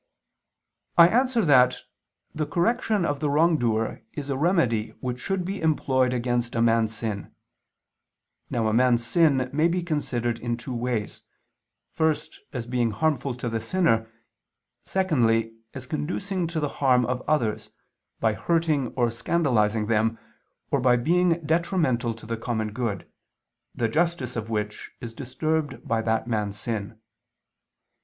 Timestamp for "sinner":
13.61-14.09